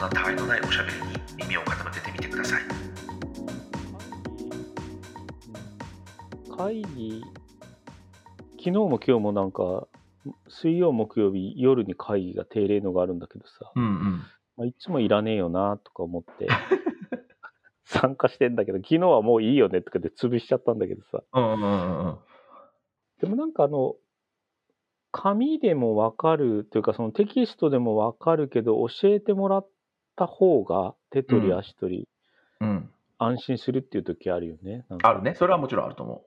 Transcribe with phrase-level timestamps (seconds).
[0.00, 2.62] なたわいのないおしゃべりに耳を傾けてみてください
[6.56, 7.22] 会議、
[8.58, 9.86] 昨日も今日もなんか、
[10.48, 14.22] 水曜、木曜日、夜に会議が定例のがあるんだけどさ、うんうん。
[14.56, 16.48] まあ、いつもいらねえよなとか思って
[17.84, 22.18] 参加してんだけど、昨日はもういいよねとかで潰しちゃったんだけどさ、うんうんうん。
[23.20, 23.94] でもなんかあの、
[25.12, 29.68] 紙でもわかるというか、そのテキストでもわかるけど、教えてもらっ
[30.18, 32.08] た方が手取り足取り
[32.60, 32.90] うん。
[33.18, 34.86] 安心するっていう時あるよね。
[35.02, 35.34] あるね。
[35.34, 36.24] それはもちろんあると思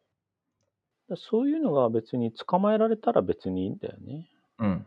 [1.15, 4.27] そういうのが別に捕まえられたら別にいいんだよね。
[4.59, 4.65] う。
[4.65, 4.85] うん。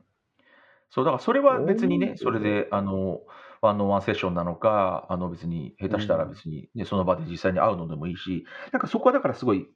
[0.90, 3.20] そう、だからそれは別にね、それで、あの、
[3.60, 9.66] ワンオンワンセッションなのか、あの別に、下手したら別に、ね、その場で実際に会うのでもいいし、なんかそこはだからすごい、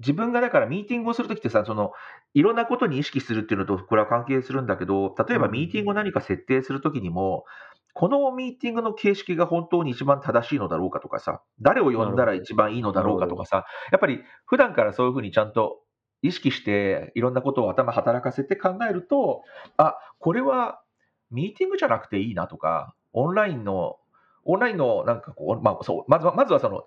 [0.00, 1.92] 自分がだからミーティングをするときってさ、その、
[2.34, 7.44] いろんなことに意識するっていうのと、これは関係するんだけど、例えばうんミーティングを何か設定するときにも、
[7.94, 15.80] このミーティングの形式が本当に一番正しいのだろうかとかさ、誰を呼んだら一番いいのだろうかとかさ、やっぱり普段からそういうふうにちゃんと
[16.22, 19.42] 意識して、いろんなことを頭働かせて考えると、
[19.76, 20.82] あ、これは
[21.30, 23.96] ミーティングじゃなくていいなとか、オンラインの、
[24.44, 26.84] オンラインのなんかこう、まあそう、まずは、まずはその、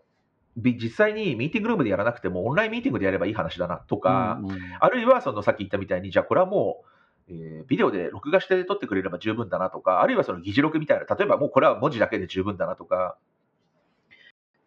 [0.55, 4.59] び実際にミーティングルームでやらなくても、オンラインミーティングでやればいい話だなとか、うんうん。
[4.79, 6.92] あるいはそのさっき言ったみたいに、じゃあこれはもう、
[7.27, 13.17] えービデオで録画して撮ってくれれば十分だなとか、あるいはその議事録みたいな、例えばもうこれは文字だけで十分だなとか、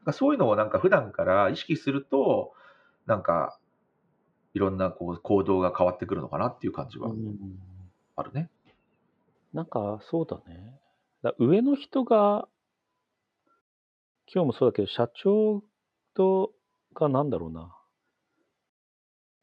[0.04, 2.52] かそういうのをなんか普段から意識すると、
[3.06, 3.58] なんか
[4.54, 7.36] いろんなこう行動が変わってくるのかなっていう感じはうん
[8.16, 8.48] あるね。
[9.52, 10.80] なんかそうだね。
[11.22, 12.48] だ上の人が、
[14.32, 15.62] 今日もそうだけど、社長
[16.14, 16.52] と
[16.94, 17.76] がなんだろうな、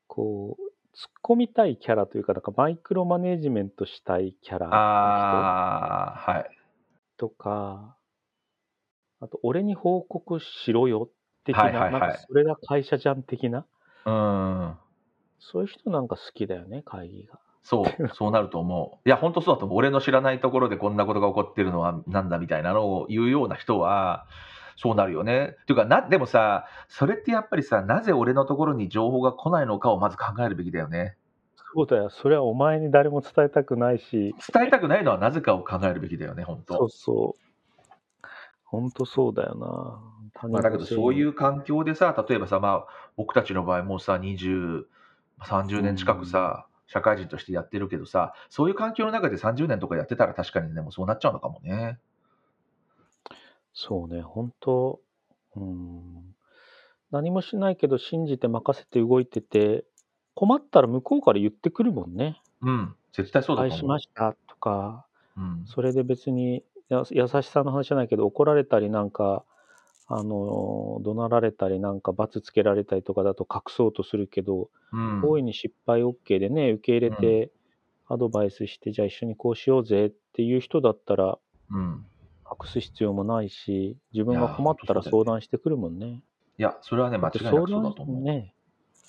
[0.07, 6.49] こう、突っ込みたいキャラというか、なんかマイクロマネジメントしたいキャラのああ、はい。
[7.15, 7.97] 人とか、
[9.19, 11.09] あと、俺に報告しろよ
[11.45, 13.65] 的な、はいはいはいなんかそれが会社じゃん的な、
[14.05, 14.77] うん。
[15.39, 17.39] そういう人なんか好きだよね、会議が。
[17.63, 19.07] そう、そうなると思う。
[19.07, 19.77] いや、本当そうだと思う。
[19.77, 24.27] 俺の知らないところでこんなことが起こってるのはなんだみたいなのを言うような人は、
[24.75, 25.55] そうなるよね。
[25.61, 31.15] っていうかな、でもさ、それってやっぱりさ、なぜ俺のところに情報が来ないのかをまず考えるべきだよね。
[31.75, 36.75] そうだよ、それはお前に誰も伝えたくないし、伝えたくないのはなぜかを考えるべきだよね、本当。
[36.75, 38.27] そうそう。
[38.65, 40.49] 本当そうだよな。
[40.49, 44.85] まあ、だけどそういう環境でさ、例えばさ、まあ、僕たちの場合もうさ、20、
[45.41, 51.99] 30年近くさ、社会人としてやってるけどさ、そういう環境の中で30年とかやってたら確かにね、もうそうなっちゃうのかもね。
[53.73, 54.99] そうね、本当、
[55.55, 56.35] うん、
[57.11, 59.85] 何もしないけど信じて任せて動いてて、
[60.35, 62.41] 困ったら向こうから言ってくるもんね。
[62.61, 63.95] うん、絶対そうだ返しと思う。
[63.95, 65.05] ましたとか、
[65.37, 69.43] うん、それで別にや優しさの話じゃないけど、怒られたりなんか、
[70.07, 77.51] あの、怒鳴られたりなんか罰つけられたりとかだと隠そうとするけど、うん大いに失敗 OK でね、受け入れて、
[78.07, 81.37] アドバイスして、じゃあ一緒にこうしようぜっていう人だったら、
[81.71, 82.05] うん。
[82.61, 86.21] 隠す必要もないし、自分が困ったら相談してくるもんね。
[86.57, 88.21] いや、それはね、間違いなくそうだと思う。
[88.21, 88.53] ね、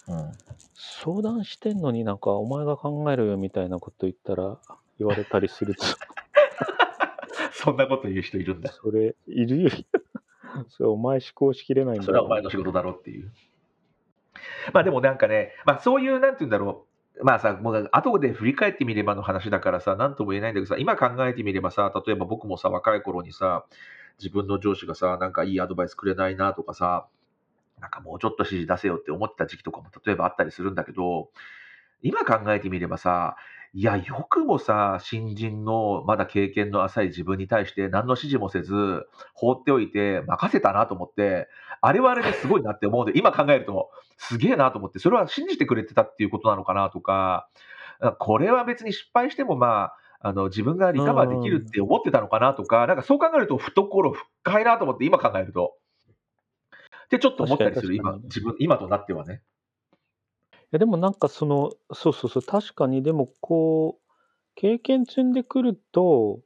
[0.09, 0.33] うん、
[0.75, 4.59] 相談してんのになんか、お前が考えろよみたいなこと言ったら、
[4.99, 5.85] 言われたりすると、
[7.53, 8.73] そんなこと言う人いるんだ。
[8.73, 9.71] それ、いるよ。
[10.69, 13.33] それお前思考しきれないんだそれはお前の仕事だろっていう。
[14.73, 16.94] まあでもなんかね、まあそういう、なんて言うんだろう。
[17.23, 23.65] まあさ、もう後で振り返ってみればの話だからさ、なんとも言えないんだけどさ、今考えてみればさ、例えば僕もさ、若い頃にさ、
[24.19, 27.07] 自分の上司がさ、なんかいいアドバイスくれないなとかさ、
[27.81, 31.31] なんかもうちょっと指示出せよって思ってた時期とかも例えばあったりするんだけど、
[32.03, 33.37] 今考えてみればさ、
[33.77, 39.05] いや、よくもさ、新人のまだ経験の浅い自分に対して何の指示もせず、
[39.35, 41.49] 放っておいて任せたなと思って、
[41.81, 47.49] あれはあれですごいなって思うんで、今考えると、すげえなと思って、それは信じてくれてたっていうことなのかなとか、
[48.21, 49.91] これは別に失敗しても、ま
[50.21, 55.75] あ、あの自分がリカバーできるって思ってたのかなとか、なんかそう考えると、懐深いなと思って、今考えると。
[57.07, 59.43] ってちょっと思ったりする、今、自分、今となってはね。
[60.75, 64.13] いやでもなんかその、そうそうそう、確かに、でもこう、
[64.57, 66.43] 経験積んでくると、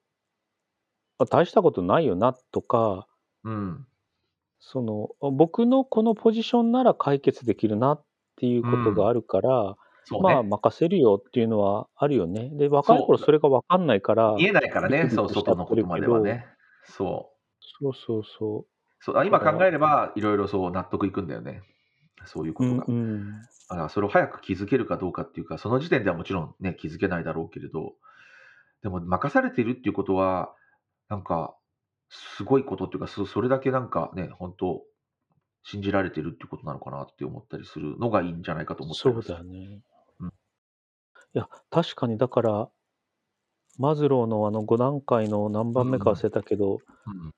[1.18, 3.06] あ大したことないよなとか、
[3.44, 3.86] うん。
[4.60, 8.04] その、僕のこのポジションなら解決できるなっ
[8.36, 10.42] ていうことがあるから、そうまあね。
[10.42, 12.50] 任せるよっていうのはあるよね。
[12.52, 16.46] で、若い頃そうそれが分かんないから、見えないからね、そう、ビクビクしちゃ外のことまではね。
[16.84, 17.38] そう。
[17.80, 18.66] そうそうそ
[19.00, 21.62] そうあ今考えれば、いろいろそう納得いくんだよね。
[22.26, 22.68] そういうこう。
[22.68, 22.92] うとが。
[22.92, 23.42] んうん。
[23.42, 27.94] だからそれを早く気づけるかどうかっていうか、その時点ではもちろんね、気づけないだろうけれど、
[28.82, 30.54] でも任されているっていうことは、
[31.08, 31.54] なんか、
[32.10, 34.82] すごいことっていうか、そそれだけなんかね、本当
[35.62, 39.34] 信じられてるっていうことなのかなって思ったりするのがいいんじゃないかと思ったそうする。
[39.34, 39.80] だよね。
[40.20, 40.32] うん
[41.34, 42.68] いや、確かにだから、
[43.78, 47.34] マズローのあの5段階の何番目か忘れたけど、うん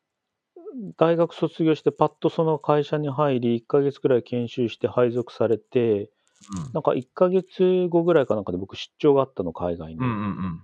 [0.97, 6.11] 大学卒業してパッとその会社に入り、1ヶ月くらい研修して配属されて、
[6.73, 9.99] なんか1ヶ月後ぐらいかなんかで僕出張があったの、海外に。
[9.99, 10.61] うんうんうん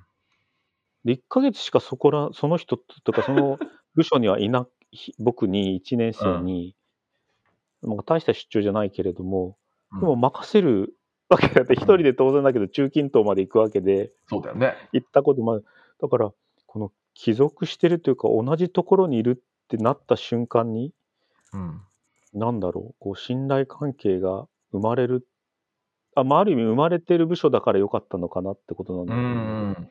[1.06, 3.60] で、1ヶ月しかそこら、その人とか、その
[3.94, 6.74] 部署にはいな、ひ僕に1年生に、
[7.80, 9.56] まあ大した出張じゃないけれども、
[9.92, 10.96] うんでも任せる
[11.30, 14.74] わけだって、一人で当然だけど、中近東まで行くわけで、そうだよね。
[14.92, 15.64] 行ったこともある。
[16.00, 16.32] だから、
[16.66, 20.92] この帰属してるというか、同じところにいるってなった瞬間に、
[21.52, 21.82] うん。
[22.32, 25.26] なんだろう、こう、信頼関係が生まれる。
[26.14, 29.28] あ、まあ、ある意味生まれてる部署だから良かったのかなってことなんだうけど、
[29.82, 29.90] ん。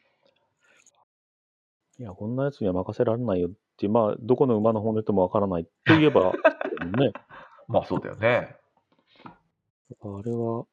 [1.97, 6.33] いや、こんなやつには任せられないよってまあ、どこの馬の骨ともわからないといえば、
[6.97, 7.11] ね、
[7.67, 8.55] まあそうだよね。
[10.01, 10.65] あれは、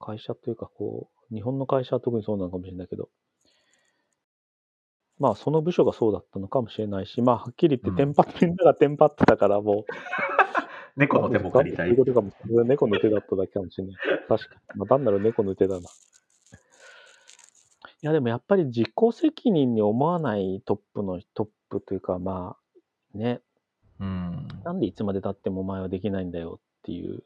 [0.00, 3.08] 会社というか、こう、日本の会社は特にそうなのかもしれないけど、
[5.18, 9.84] まあ、その部署がそうだったのかもしれないし、まあ、はっきり言って、うんテンパみんながテンパってたから、もう、
[10.96, 13.96] 猫の手も借りたい猫の手だっただけかもしれない。
[14.28, 14.80] 確かに。
[14.80, 15.80] まあ、単なる猫の手だな。
[15.80, 15.82] い
[18.02, 22.56] や、でもやっぱり自己責任に思わないトップの、トップというか、ま
[23.14, 23.40] あ、ね、
[24.00, 24.48] うん。
[24.64, 27.22] なんでいつまで経ってもお前はできないんだよっていう、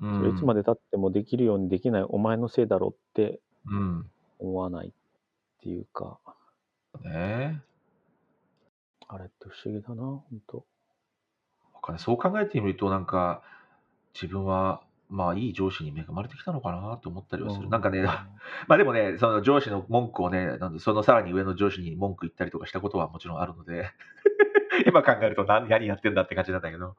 [0.00, 4.10] うんそれいつまで経ってもできるようにできないお前のせいだろってうん。
[4.38, 4.90] 思わないっ
[5.62, 6.18] ていうか、
[6.98, 7.62] ね。
[9.08, 10.64] あれって不思議だな、本当。
[11.92, 13.42] んそう考えてみると、なんか、
[14.14, 17.68] 自分は、まあ、いい上司に恵まれてきたのかなと思ったりはする。
[17.68, 18.02] なんかね、
[18.66, 23.90] まあでもね、その上司の文句をね、なんでそのさらに上の上司に文句言ったりとかしたことはもちろんあるので、
[24.86, 26.96] 今考えると何何やってんだって感じなんだけど、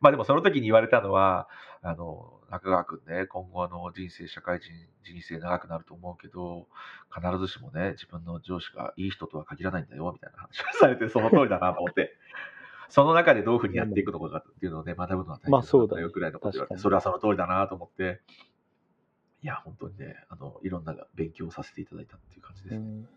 [0.00, 1.48] まあでもその時に言われたのは、
[1.82, 4.68] あの、中川君ね、今後あの人生、社会人、
[5.10, 6.66] 人生長くなると思うけど、
[7.10, 12.14] 必ずしもね、自分の上司がいい人とは限らないんだよ、みたいな話をされて、その通りだなと思って。
[12.90, 16.02] その中でどういうふうにやっていくのかっていうのをね、学ぶのは大まあそうだね。
[16.02, 16.80] よくらいのこと言われて、確かに。
[16.82, 18.20] それはその通りだなと思って、
[19.42, 22.80] いや、本当にね、あの、いろんな勉強をさせていただいたっていう感じですね。
[22.80, 23.08] うん。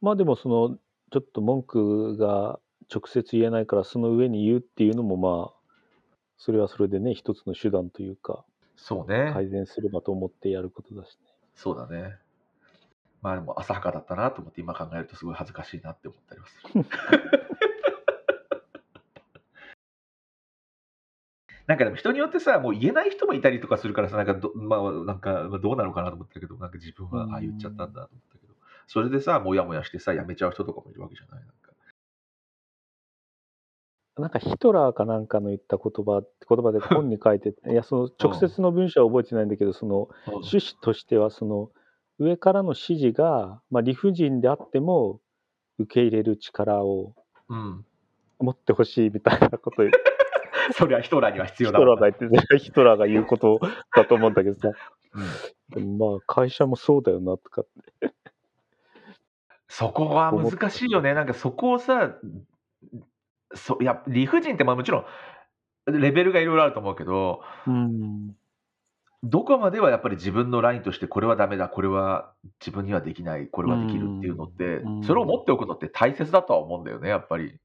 [0.00, 0.78] まあでもその
[1.12, 2.58] ちょっと文句が
[2.92, 5.57] 直接言えないからその上に言うっていうのもまあ
[6.38, 8.44] それはそれでね一つの手段というか
[8.78, 9.32] そうね。
[9.32, 11.26] 改善すればと思ってやることだしね。
[11.54, 12.14] そうだね。
[13.20, 16.84] まあでも浅はかだったなと思って今考えるとすごい恥ずかしいなって思ったりはする。
[21.66, 28.54] なんかでも人によってさ、もう言えない人もいたりとかするからさ、なんかど,、まあ、なんかまあどうなのかなと思ったけど、なんか自分はああ言っちゃったんだと思ったけど、
[28.86, 31.44] それでさ、もやもやしてさ、辞めちゃう人とかもいるわけじゃない。
[34.18, 41.70] なんかヒトラーかなんかの言った言葉言葉で本に書いてて いやその直接の文章は覚えてないんだけどその趣旨としてはその
[42.18, 45.20] 上からの指示が、まあ、理不尽であっても
[45.78, 47.14] 受け入れる力を
[47.48, 47.84] うん。
[48.40, 49.92] 持ってほしいみたいなことをヒ
[50.74, 53.58] それはヒトラーには必要だトラーが言っててヒトラーが言うこと
[53.96, 54.70] だと思うんだけどさ。
[55.76, 55.98] うん。
[55.98, 57.66] まあ会社もそうだよなとかっ
[58.00, 58.14] て。
[59.68, 61.14] そこは難しいよね。
[61.14, 62.16] なんかそこをさ、
[63.54, 65.04] そいや理不尽ってまあもちろん
[65.90, 68.34] レベルがいろいろあると思うけど、うん。
[69.24, 77.58] どこまではやっぱり自分のラインとしてこれはダメだ、これは自分にはできない、これはできるっていうのってうん、それを持っておくのって大切だとは思うんだよね、やっぱり。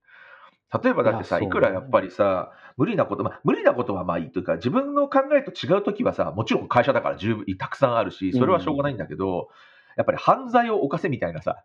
[0.84, 9.50] 例えばだってさ、いくらやっぱりさ、無理なこと、まあ、無理なことはまあいいというか、自分の考えと違うときはさ、もちろん会社だから十分たくさんあるし、それはしょうがないんだけど、
[9.96, 11.64] やっぱり犯罪を犯せみたいなさ、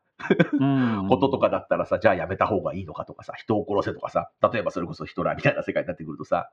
[1.08, 6.50] こととかだったらさ、じゃあやめた方がいいのかとかさ、人を殺せとかさ、例えばそれこそヒトラーみたいな世界になってくるとさ、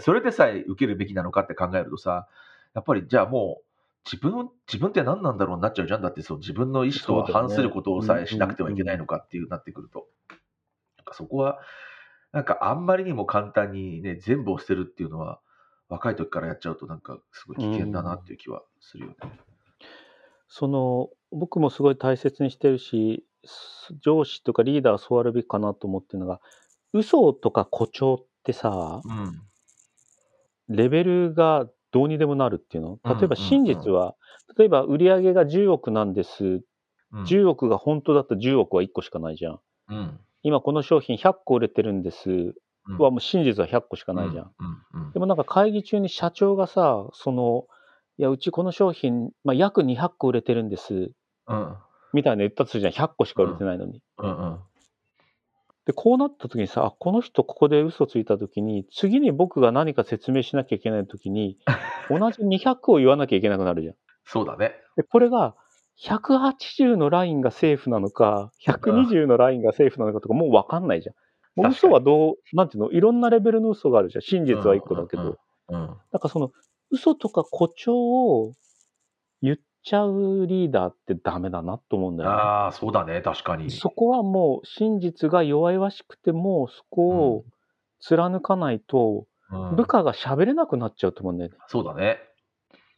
[0.00, 2.28] それでさえ受けるべきなのかって考えるとさ、
[2.74, 3.64] やっぱりじゃあもう、
[4.10, 6.02] 自分、自分って何なんだろうになっちゃうじゃん。
[6.02, 10.06] だってそう自分の意思とは反することをさえしなくてはいけないのかっていうなってくると。
[10.96, 11.58] なんかそこは、
[12.32, 15.40] なんかあんまりにも簡単にね、全部を捨てるっていうのは、
[15.88, 19.16] 若い時からやっちゃうとなんかすごい危険だなっていう気はするよね。
[20.48, 26.40] その僕もすごい大切にしてるしす上司とかリーダー教わるべきかなと思ってるのが
[26.92, 29.48] 嘘とか誇張ってさうん。
[30.68, 32.98] レベルがどうにでもなるっていうの？
[33.04, 34.14] うん例えば真実は、
[34.58, 36.62] 例えば売上が10億なんです
[37.12, 37.24] うん。
[37.24, 40.20] 10億が本当だったら10億は1個しかないじゃんうん。
[40.42, 44.52] 今この商品100個売れてるんですうんはもう真実は100個しかないじゃん、
[44.92, 45.02] うん。
[45.02, 45.12] うん。
[45.12, 47.64] でもなんか会議中に社長がさその
[48.18, 51.12] いやうちこの商品、まあ、約200個売れてるんです
[51.46, 51.76] うん。
[52.12, 52.92] みたいな言ったとするじゃん。
[52.92, 54.02] 100個しか売れてないのに。
[54.18, 54.58] うんうん。
[55.86, 61.58] で、こうなった時にさ、あこの人ここで嘘ついた時に、次に僕が何か説明しなきゃいけない時に、
[62.10, 63.94] 同じ200を言わなきゃいけなくなるじゃん。
[64.24, 64.74] そうだね。
[64.96, 65.54] で、これが、
[66.00, 71.14] 180のラインがセーフなのか、120のラインがセーフなのかとか、もう分かんないじゃん。
[71.60, 74.22] もう嘘はどう、なんていうの、いろんなレベルの嘘があるじゃん。
[74.22, 75.22] 真実は1個だけど。
[75.22, 75.36] うんうん
[75.70, 75.86] うん。
[76.12, 76.52] なんかその、
[76.90, 78.54] 嘘とか誇張を
[79.42, 82.36] 言っちゃうリーダーってダメだなと思うんだよね。
[82.36, 83.20] ああ、そうだね。
[83.22, 83.70] 確かに。
[83.70, 87.44] そこはもう真実が弱々しくても、そこを
[88.00, 89.28] 貫かないと、うん
[89.76, 91.56] 部下が喋れなくなっちゃうと思うんだよね。
[91.68, 92.18] そうだね。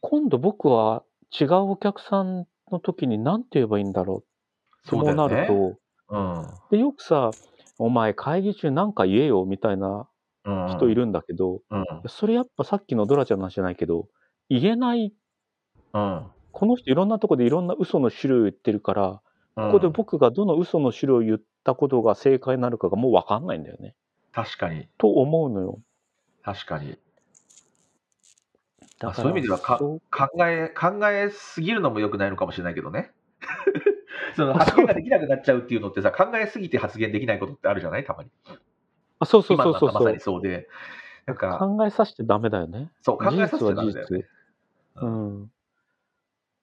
[0.01, 1.05] 今度僕は
[1.39, 4.25] 違うお客さんの時に何て言えばいいんだろ
[4.85, 5.79] うそうなると、
[6.09, 6.47] うん。
[6.73, 7.31] で、よくさ、
[7.79, 10.07] お前会議中なんか言えよみたいなうん。
[10.45, 11.85] 人いるんだけど、うん。
[12.09, 14.09] それやっぱさっきのドラちゃんの話じゃないけど、
[14.49, 15.13] 言えない、
[15.95, 16.27] うん。
[16.53, 19.23] この人いろんなとこでいろんな嘘の種類を言ってるから、
[19.57, 23.95] こここで僕がどの嘘の種類を言ったことが正解になるかがもう分かんないんだよね。
[24.33, 24.89] 確かに。
[24.99, 25.81] と思うのよ。
[26.43, 26.97] 確かに。
[28.99, 30.01] だそういう意味ではか考
[30.47, 33.13] え、考えすぎるのも良くないのかもしれないけどね。
[34.37, 38.05] その発言ができなくなっちゃうっていうのってさ、考えすぎて発言できないことってあるじゃない？
[38.05, 38.31] たまに。
[39.21, 40.21] あそうそうそうそうまさに。
[40.21, 40.69] そうで。
[41.27, 42.91] なんか、考えさせてダメだよね。
[43.03, 44.27] そう、考えさせ事実は事てダメだよね。
[44.97, 45.03] 実。
[45.03, 45.51] ううんん。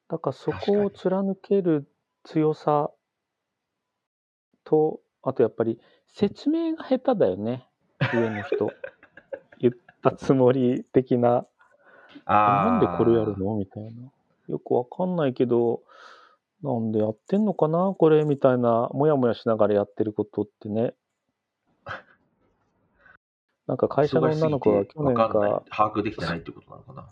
[0.10, 1.88] だからそこを貫ける
[2.24, 2.92] 強さ
[4.64, 7.68] と、あとやっぱり説明が下手だよね。
[8.14, 8.72] 上の人。
[9.60, 11.46] 言ったつもり的な。
[12.26, 13.92] なんでこれやるのみたいな。
[14.48, 15.82] よくわかんないけど、
[16.64, 20.96] なんでやってんのかなこれみたいな、もやもやしながらやってることってね。
[23.68, 27.06] なんか会社の女の子が去年わかか、把握できてないってことなのかな。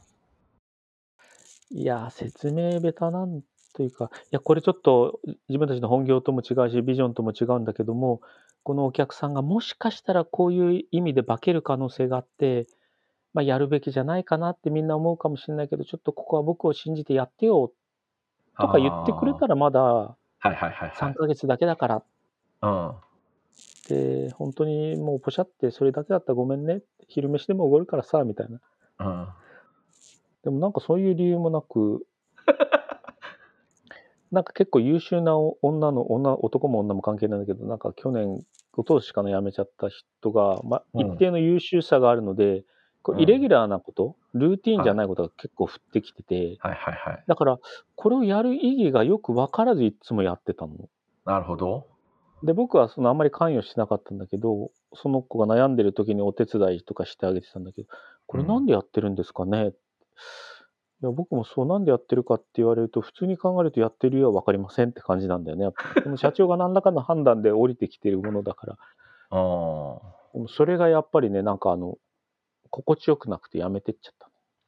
[1.71, 3.41] いや、説明下手なん
[3.74, 5.19] というか、いや、これちょっと
[5.50, 8.21] 自分たちの本業とも違うし、ビジョンとも違うんだけども、
[8.63, 12.67] このお客さんがもしかしたらこういう意味で化ける可能性があって、
[13.33, 17.74] まあ、やるべきじゃないかなってみんな思うかもしれないけど、ちょっとここは僕を信じてやってよ
[18.57, 21.15] とか言ってくれたらまだはいはいはいは3い。
[21.15, 22.03] ヶ月だけだから
[23.89, 23.97] うん。
[24.25, 28.59] って、本当にもうポシャってそれだけだったらごめんね、昼飯でもおごるからさ、みたいな。
[28.99, 29.27] うん。
[30.43, 32.05] でもなんかそういう理由もなく、
[34.31, 42.63] なんか結構優秀な女の、女、男も女も関係ないんだけど、なんか去年、おととしかな辞めちゃった人が、まあ、うん一定の優秀さがあるので、
[43.01, 47.23] こううんイレギュラーなこと、ルーティーンじゃないことが結構降ってきてて、はいはいはい。
[47.27, 47.59] だから、
[47.95, 50.73] これをやる意義がよく分からずいつもやってたの。
[51.25, 51.87] なるほど。
[52.43, 57.87] で、僕はそのあんまり関与しなかったんだけど、その子が悩んでる時にお手伝いとかしてあげてたんだけど、
[58.27, 59.73] これなんでやってるんですかね、
[61.01, 65.63] いや僕もそうなんでやってるかって言われると、普通に考えるとやってる理由は分かりませんって感じなんだよね。
[65.63, 68.77] やっぱこの社長が何らかの判断で降りてきてるものだから、
[69.31, 69.99] あ
[70.47, 71.97] それがやっぱりね、なんかあの、
[72.69, 74.25] 心地よくなくてやめてっちゃった。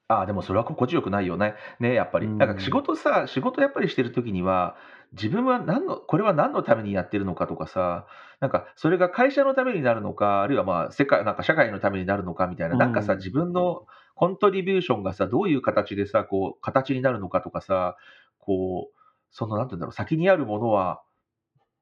[0.09, 1.55] ああ、でもそれは心地よくないよね。
[1.79, 2.27] ね、やっぱり。
[2.27, 4.77] うんなんか仕事さ、仕事やっぱりしてる時には、
[5.13, 8.07] 自分は何の、これは何のためにやってるのかとかさ、
[8.39, 13.85] なんかそれが会社のためになるのか、あるいはまあ世界、なんか社会のためになるのかみたいな、うんなんかさ、自分の
[14.15, 17.97] コントリビューションがさ、どういう形でさ、こう、形になるのかとかさ、
[18.39, 18.97] こう、
[19.31, 21.01] その、なんていうんだろう、先にあるものは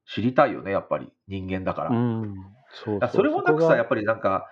[0.07, 1.11] 知りたいよね、やっぱり。
[1.27, 1.89] 人間だから。
[1.91, 2.35] うん、
[2.71, 4.47] そうそれもなくさ、やっぱりなんか、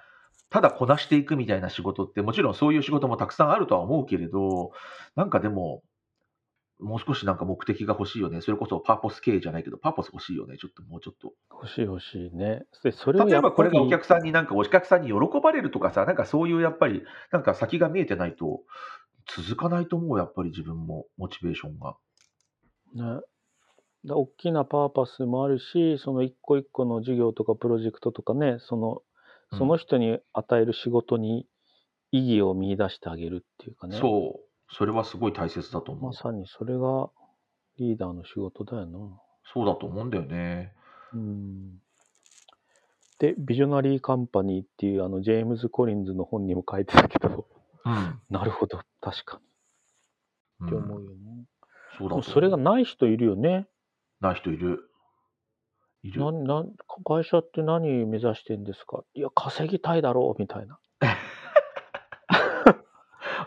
[0.54, 4.70] ただこなしていくみたいな仕事って、もちろんそういう仕事もたくさんあるとは思うけれど、
[5.16, 5.82] なんかでも、
[6.80, 8.40] もう少しなんか目的が欲しいよね。
[8.40, 10.58] それこそパーポス経営じゃないけど、パーポス欲しいよね。
[10.60, 11.34] ちょっともうちょっと。
[11.50, 12.62] 欲しい欲しいね。
[12.84, 18.62] で、それを例えばこれがお客さんになんかお客さんに喜ばれるとかさ、なんかそういうやっぱり、なんか先が見えてないと、
[19.36, 21.98] 続かないと思う、やっぱり自分も、モチベーションが。
[22.94, 23.22] ね、
[24.06, 29.02] だ大きなパーパスもあるし、その一個一個の事業とかプロジェクトとかね、そのうん
[29.58, 31.48] その人に与える仕事に
[32.12, 33.98] 意義を見出してあげるっていうかね。
[34.00, 34.76] そう。
[34.76, 36.14] それはすごい大切だと思うま。
[36.14, 37.10] さにそれが
[37.78, 39.00] リーダーの仕事だよな。
[39.54, 40.74] そうだと思うんだよね。
[41.14, 41.80] うん。
[43.20, 47.48] で、ビジョナリーカンパニーっていうあのジェームズ・コリンズの本にも書いてたけど、
[47.86, 48.22] うん。
[48.30, 49.40] なるほど、確か
[50.62, 51.46] にって思ううんよね。
[51.98, 53.68] そうだと思うでもそれがない人いるよね。
[54.20, 54.90] ない人いる。
[56.04, 56.24] いる？
[56.24, 56.74] なんなん
[57.06, 59.04] 会社って何目指してんですか？
[59.16, 60.80] いや、稼ぎたいだろう みたいな。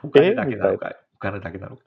[0.04, 0.96] お金だけなのかい。
[1.14, 1.84] お金だけなのか。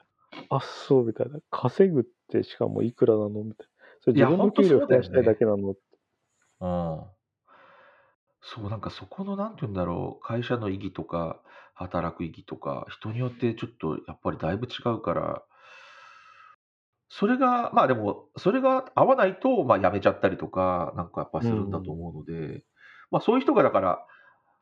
[0.49, 1.39] あ、そうみたいな。
[1.51, 3.43] 稼ぐってしかもいくらなの？
[3.43, 3.71] みたいな。
[4.01, 5.75] それ自分の給料増やしたいだけなの？
[6.59, 7.09] うん。
[8.41, 11.41] そう、なんかそこの、なんて言うんだろう、会社の意義とか、
[11.73, 15.43] 働く意義とか、人によってちょっとやっぱりだいぶ違うから、
[17.09, 22.63] それが、まあでも、それが合わないと、まあ辞めちゃったりとか、なんかやっぱするんだと思うので、
[23.11, 24.05] まあそういう人がだから、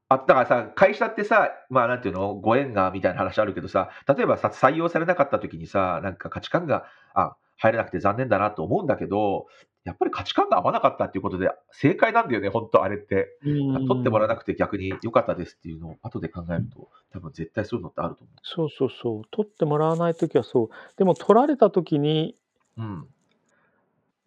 [0.10, 9.48] あ、だからさ、会社ってさ、まあなんていうの、ご縁がみたいな話あるけどさ、例えばさ、採用されなかった時にさ、なんか価値観が、あ、入れなくて残念だなと思うんだけど、
[9.88, 13.38] やっぱり価値観が合わなかったっていうことで、正解なんだよね、本当あれって。
[13.42, 18.38] 取ってもらわなくて逆に良かったですっていうのを後で考えると、多分絶対そういうのってあると思う。
[18.44, 19.22] そうそうそう。
[19.32, 20.70] 取ってもらわないときはそう。
[20.98, 22.36] でも取られたときに、
[22.78, 23.08] うん。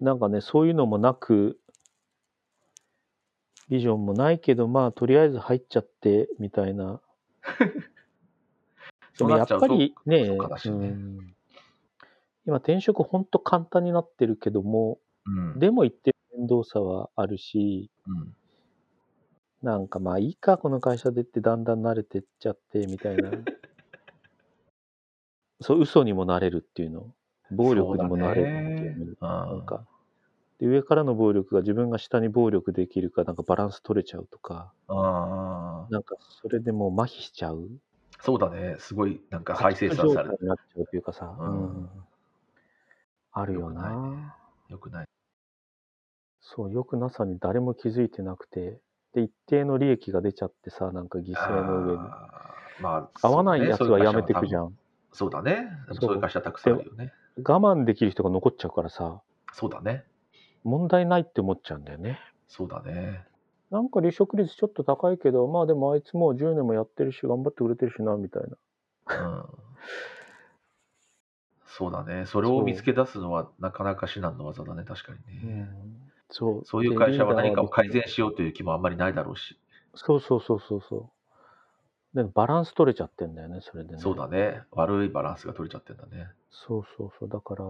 [0.00, 1.58] なんかね、そういうのもなく、
[3.68, 7.02] ビジョンもないけど、まあ、とりあえず入っちゃってみたいな。
[9.18, 11.34] でもやっぱりね、ねうん、
[12.46, 14.98] 今、転職本当簡単になってるけども、
[15.37, 18.34] うん、でも一定面倒さはあるし、うん、
[19.62, 23.30] なんかまあいいか、この会社でってだんだん慣れてっちゃってみたいな。
[25.60, 27.14] そう、嘘にもなれるっていうの。
[27.50, 29.18] 暴力にもなれるっていう。
[29.20, 29.87] なんか。
[30.58, 34.72] で上からの暴力が自分が下に暴力できるかなんかバランス取れちゃうとか。
[34.88, 37.68] あなんかそれでもう麻痺しちゃう。
[38.20, 38.76] そうだね。
[38.78, 40.38] すごいなんか再生産される。
[40.42, 41.90] なっちゃうというかさ、うん、
[43.32, 44.37] あるよな。
[44.68, 45.08] よくない、ね、
[46.54, 48.78] そうよくなさに誰も気づいてなくて
[49.14, 51.99] で一定の利益が出ちゃってさなんか犠牲の上に
[52.80, 54.75] まあ、合わないやつはやめてくじゃん
[55.12, 55.69] そうだね
[56.00, 59.21] そういう会社たくさんあるよね我慢できる人が残っちゃうからさ
[59.52, 60.04] そうだね
[60.64, 62.19] 問題ないって思っちゃうんだよね。
[62.49, 63.25] そうだね。
[63.71, 69.16] なんか離職率ちょっと高いけど、まあでもあいつもう10年もやってるし、頑張ってくれてるしな、みたいな。
[69.16, 69.45] うん。
[71.66, 72.26] そうだね。
[72.26, 75.40] それを見つけ出すのはなかなか至難の技だね、確かにね。
[75.45, 79.58] うん、そうそういう会社は何かを改善しようという気もあんまりないだろうし。
[79.95, 81.10] そうそうそうそうそう。
[82.14, 84.00] でバランス取れちゃってんだよね、それでね。
[84.00, 84.62] そうだね。
[84.73, 86.28] 悪いバランスが取れちゃってんだね。
[86.50, 87.28] そうそうそう。
[87.28, 87.64] だから、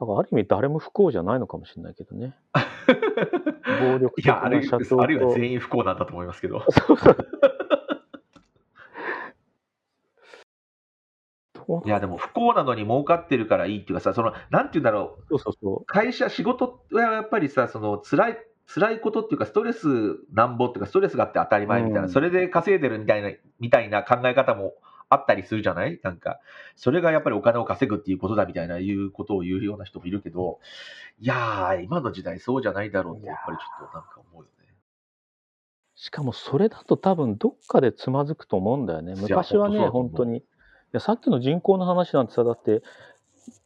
[0.00, 2.34] だからある意味誰も不幸じゃないのかもしれないけどね。
[3.80, 6.62] 暴力的な社長とあるいは全員不幸なんだと思いますけど。
[11.84, 15.84] いやでも不幸なのに儲かってるからいいっていうかさ、そのなんて言うんだろう、そうそうそう。
[15.86, 19.86] 会社、仕事はやっぱりさ、その辛い辛いことっていうか、ストレス
[20.32, 24.74] なんぼっていうか、ストレスがあって当たり前みたいな、うん、それで稼いでるみたいなみたいな考え方も
[25.08, 26.00] あったりするじゃない？
[26.02, 26.40] なんか、
[26.74, 30.58] それがやっぱりお金を稼ぐっていうことだみたいないうことを言うような人もいるけど、
[31.20, 34.74] いやー、今の時代そうじゃないだろうって、やっぱりちょっとなんか思うよね。
[35.94, 39.14] しかもそれだと多分どっかでつまずくと思うんだよね。
[39.16, 40.42] 昔はね、本当に。
[40.86, 42.82] いや、さっきの人口の話なんてさ、だって、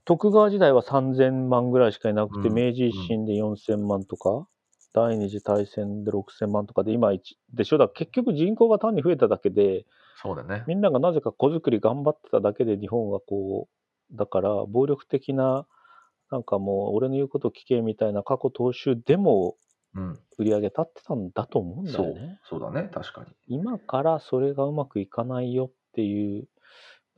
[0.04, 4.46] 徳川時代は3000万ぐらいしかいなくて、うん、明治維新で4000万とか、うん、
[4.92, 7.12] 第二次大戦で6000万とかで、今
[7.52, 7.78] でしょ？
[7.78, 9.84] だ結局人口が単に増えただけで、
[10.16, 10.64] そうだね。
[10.66, 13.68] みんながなぜか子作り頑張ってただけで日本がこ
[14.12, 15.66] う、だから暴力的な、
[16.30, 19.56] なんかもう俺の言うこと聞けみたいな過去踏襲でも
[20.38, 22.38] 売り上げ立ってたんだと思うんだよね。
[22.44, 23.28] そうそうだね、確かに。
[23.46, 26.48] 今からそれがうまくいかないよっていう、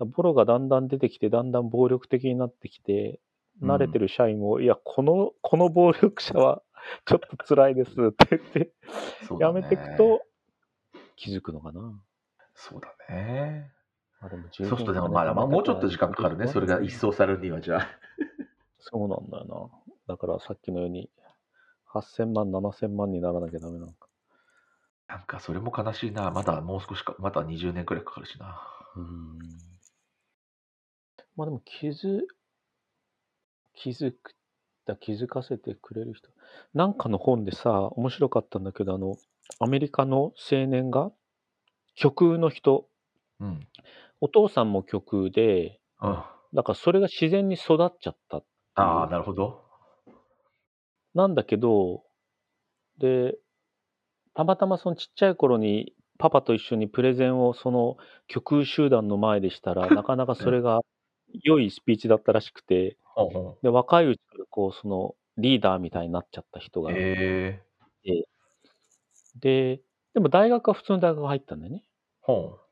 [0.04, 3.20] ボロがだんだん出てきて、だんだん暴力的になってきて、
[3.62, 6.62] 慣れてる社員も、うん、いや、この、 この暴力者は
[7.04, 8.72] ちょっと辛いですって言って、
[9.40, 10.22] やめていくと
[11.16, 12.00] 気づくのかな。
[12.54, 13.70] そうだね。
[14.20, 16.46] あでもそうするとでもまだ、まあ、もうちょっと時間かかるね。
[16.46, 17.88] それが一掃されるには、じゃあ。
[18.78, 19.72] そうなんだよ
[20.06, 20.14] な。
[20.14, 21.10] だからさっきのように、
[21.92, 24.08] 8000万、7000万にならなきゃダメなのか。
[25.08, 26.30] なんかそれも悲しいな。
[26.30, 28.60] まだもう少しか、まだ20年くらいかかるしな。
[28.96, 29.38] うん。
[31.36, 32.22] まあでも気づ、
[33.74, 34.34] 気づく、
[34.86, 36.28] だ気づかせてくれる人。
[36.74, 39.16] なんかの本でさ、面白かったんだけど、あの、
[39.60, 41.10] アメリカの青年が、
[41.94, 42.86] 曲の人、
[43.40, 43.66] うん。
[44.20, 46.22] お父さんも曲で、うん。
[46.54, 49.64] だからそれが自然に育っちゃったっああ、なるほど。
[51.14, 52.04] なんだけど、
[52.98, 53.36] で、
[54.34, 57.96] たまたまそのちっちゃい頃にパパと一緒にプレゼンをその
[58.28, 60.80] 曲友集団の前でしたら、 なかなかそれが
[61.42, 62.96] 良いスピーチだったらしくて、
[63.62, 67.62] で、若いうちからこう、そのリーダーみたいになっちゃった人がへ
[68.04, 68.24] え。
[69.40, 69.80] で、
[70.14, 71.84] でも大学は普通の大学入ったんだよね。
[72.20, 72.62] ほう。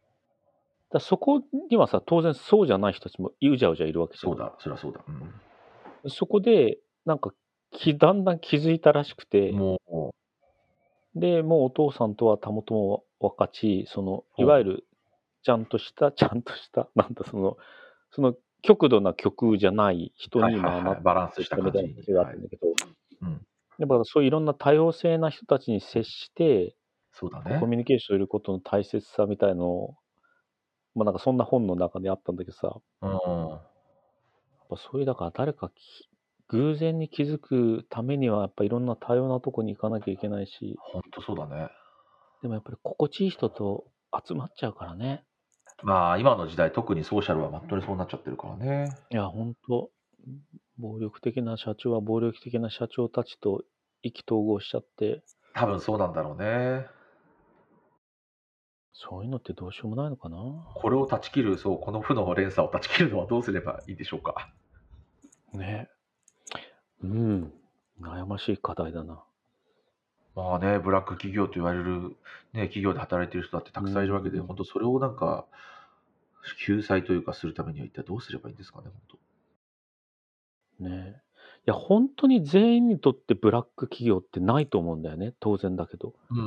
[0.93, 4.33] だそこにはさ、当然そうじゃない人たちもうじゃうじゃいるわけじゃん。
[4.33, 5.01] そうだ、そりゃそうだ。
[5.07, 7.33] うん、そこで、なんか
[7.71, 10.11] き、だんだん気づいたらしくて、もう、
[11.19, 14.87] で、もうお父さんとはたもとも分かち、その、いわゆる、
[15.43, 17.57] ちゃんとした、ちゃんとした、なんだ、その、
[18.11, 22.77] その、極度な曲じゃない人に今なって、バランスした感じがあったんだけど、はい
[23.23, 23.47] うん、
[23.79, 26.75] やっぱそういういろんな多様性な人たちに接して、
[27.13, 27.59] そうだね。
[27.59, 29.95] コミュニケーションすることの大切さみたいのを、
[30.95, 33.61] まあなんかそんな本の中にあったんだけどさ、うん。
[34.71, 36.09] ぱそういう、だから誰かき
[36.49, 41.69] 偶然に気づくためには、やっぱいろんな多様なとこに行かなきゃいけないし、ほんとそうだね。
[42.43, 43.85] でもやっぱり心地いい人と
[44.27, 45.25] 集まっちゃうからね。
[45.83, 48.91] まあ、今の時代、特にソーシャルはまっとにそうなっちゃってるからね。
[49.11, 49.91] いや、ほんと、
[50.79, 53.63] 暴力的な社長は暴力的な社長たちと
[54.03, 55.23] 意気投合しちゃって、
[55.55, 56.87] 多分そうなんだろうね。
[58.93, 60.37] そういうのってどうしようもないのかな？
[60.75, 64.53] これを断ち切る、そう、この負の連鎖を断ち切るのはどうすればいいでしょうか。
[65.55, 65.89] ね。
[67.03, 67.53] うん。
[68.01, 69.25] 悩ましい課題だな。
[70.35, 72.17] まあね、ブラック企業と言われる、
[72.53, 75.47] ね、企業で働いてる人だってたくさんいるわけで、うん本当それをなんか、
[76.65, 78.87] 救済というかするためには一体どうすればいいんですかね、
[80.79, 81.23] 本ね。
[81.61, 85.35] いや、本当に全員にとってブラック企業ってないと思うんだよね。
[85.41, 86.15] 当然だけど。
[86.31, 86.35] 当。
[86.35, 86.47] うんう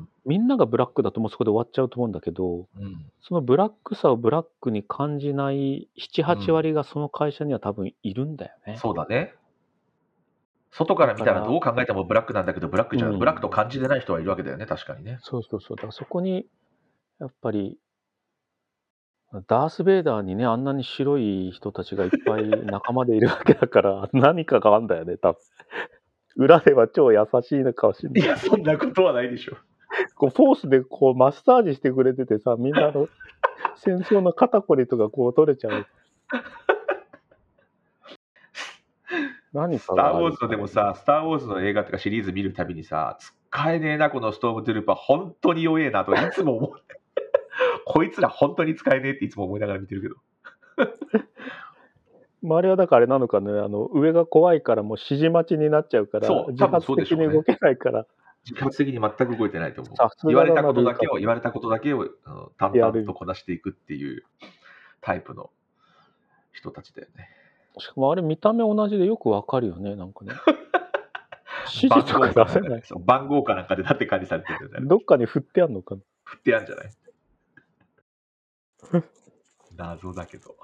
[0.00, 3.10] んみんながブラックだともうそこで終わっちゃうと思うんだけど、うんうん。
[3.22, 8.76] そのブラックさをブラックに感じない7、8割がその会社には多分いるんだよね。
[8.76, 9.34] そうだね。
[10.70, 15.18] 外から見たらどう考えてもブラックなんだけど、ブラックじゃ、うんブラックと感じてない人はいるわけだよね、確かにね。
[15.22, 15.76] そうそうそう。
[15.76, 16.46] だからそこに、
[17.18, 17.78] やっぱり、
[19.46, 25.40] ダース・ベイダーにね、あんなに白い人たちがいっぱい仲間でいるわけだから、 何かがあんだよね、多分。
[26.36, 28.22] 裏では超優しいのかもしれない。
[28.22, 29.56] いや、そんなことはないでしょ。
[30.14, 33.08] こうフォースでこうマッサージしてくれててさ、みんなあの、
[33.76, 35.86] 戦争の肩こりとかこう取れちゃう。
[39.52, 47.00] 何かスター・ウォーズのでもさ、スター・ウォーズの映画とかシリーズ見るたびにさ、使えねえな、このストームトゥルーパー、本当に弱えなとか、いつも思って。
[47.84, 50.16] こいつら本当に使えねえっていつも思いながら見てるけど。
[52.42, 58.06] まあ、あれはだからあれなのかね、あの、上が怖いからもう指示待ちになっちゃうから、そう自発的に動けないから、
[58.48, 64.24] 自発的に全く動いてないと思う言われたことだけを、言われたことだけをあの淡々とこなしていくっていう
[65.00, 65.50] タイプの
[66.52, 67.28] 人たちだよね。
[67.78, 70.32] しかもあれ見た目同じでよくわかるよね、なんかね。
[71.72, 72.82] 指示とか出せない。
[73.04, 74.88] 番号かなんかでだって管理されてるんだよね。
[74.88, 76.00] どっかに振ってあんのかな。
[76.24, 76.90] 振ってやんじゃない？
[79.76, 80.56] 謎だけど。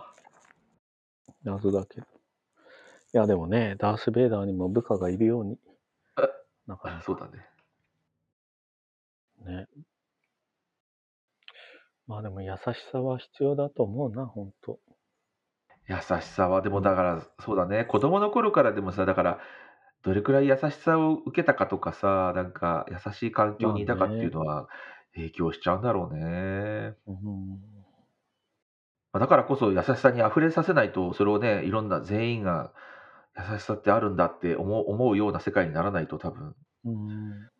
[1.45, 2.07] 謎だけど。
[2.07, 2.09] い
[3.12, 5.59] や、でもね、ダース・ベイダーにも部下がいるように
[6.16, 6.29] あ。
[6.66, 7.49] なかなかそうだね。
[9.45, 9.69] ね。
[12.09, 12.59] まあでも優し
[12.90, 14.81] さは必要だと思うな、ほんと。
[15.88, 19.40] 優しさは、でもだから、そうだね、子供の頃からでもさ、だから、
[20.03, 24.68] どれくらい優しさを受けたかとかさ、なんか優しい環境にいたかっていうのは
[25.14, 26.94] 影響しちゃうんだろうね。
[27.07, 27.61] うん。
[29.12, 32.72] まあだからこそ優しさに溢れさせないと、それをね、いろんな全員が
[33.37, 37.51] 優しさってあるんだって思う思うような世界にならないと多分、うん。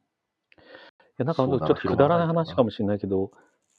[1.19, 3.31] いや、なんかちょっとくだらない話かもしれないけど、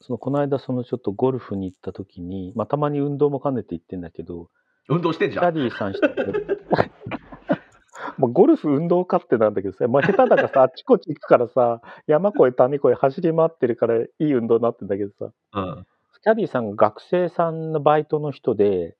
[0.01, 4.49] その、この間そのちょっとゴルフに行った時に、まあたまに運動も兼ねて行ってんだけど、
[4.89, 5.53] 運動してんじゃん。
[5.53, 6.23] キャディーさんしてて、
[8.17, 15.85] もうゴルフ運動家ってなんだけどさ、まあ、下手だからさ、あっちこっち行くからさ、山越え谷越え走り回ってるからいい運動になってんだけどさ、うん。
[16.23, 18.95] キャディーさんが学生さんのバイトの人で、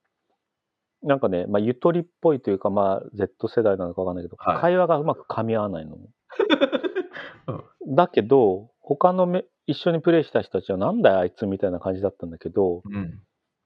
[1.03, 5.97] なんかね、まあ、ゆとりっぽいというか、まあ、Z 世代なのかわかんないけど、はい会話がうまく噛み合わないの。
[7.47, 13.21] うんだけど、他のめ一緒にプレイした人たちは、なんだよあいつみたいな感じだったんだけど、うん。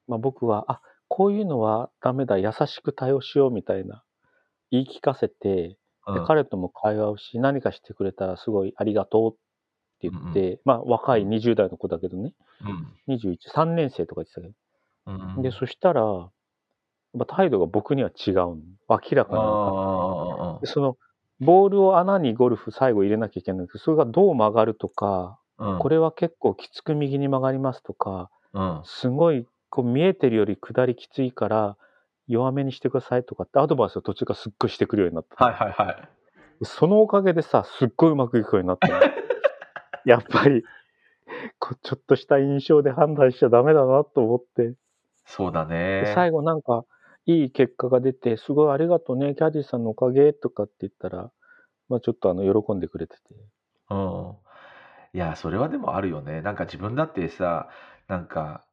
[0.07, 4.03] まあ、僕は、あこういうのはダメだ、優しく対応しようみたいな、
[4.71, 6.25] 言い聞かせて、でうん。
[6.25, 9.37] 彼とも会話をし、何かしてくれたらすごいありがとうっ
[9.99, 12.33] て言って、まあ若い20代の子だけどね、
[13.07, 14.53] 21、3年生とか言ってたけど、
[15.05, 15.35] うん。
[15.35, 16.31] うんで、そしたら、
[17.27, 18.57] 態度が僕には違うの。
[18.89, 19.33] 明らか
[20.61, 20.67] に。
[20.67, 20.97] その、
[21.41, 28.81] ボールを穴にゴルフ最後入れなきゃいけないけど、それがどう曲がるとか、あ、これは結構きつく右に曲がりますとか、うん。
[28.83, 31.77] すごいこう見えてるより下りきついから
[32.27, 35.45] 弱めにしてくださいとかってアドバイスを途中からすっごいしてくるようになった。
[35.45, 36.65] はいはいはい。
[36.65, 38.99] そのおかげでさ、すっごいうまくいくようになったの。
[40.05, 40.63] やっぱり、
[41.59, 44.75] こうちょっとした印象で判断しちゃダメだなと思って。
[45.25, 46.11] そうだでね。
[46.13, 46.85] 最後なんか、
[47.25, 51.31] いい結果が出て、すごいありがとうね、キャディさんのおかげとかって言ったら、
[51.89, 53.21] まあちょっとあの、喜んでくれてて。
[53.89, 54.35] うん。
[55.13, 56.41] いや、それはでもあるよね。
[56.41, 57.69] なんか自分だってさ、
[58.07, 58.65] なんか、